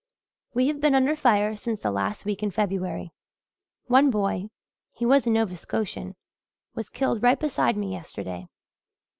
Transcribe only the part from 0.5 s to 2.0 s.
"We have been under fire since the